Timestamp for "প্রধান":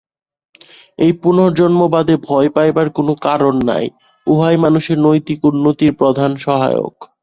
5.93-6.31